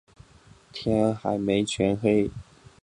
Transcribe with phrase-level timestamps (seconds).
[0.73, 2.31] 天还没全黑